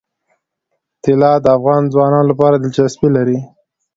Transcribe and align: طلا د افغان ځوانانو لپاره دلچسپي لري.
طلا 1.03 1.31
د 1.43 1.45
افغان 1.57 1.81
ځوانانو 1.93 2.29
لپاره 2.31 2.55
دلچسپي 2.63 3.09
لري. 3.17 3.39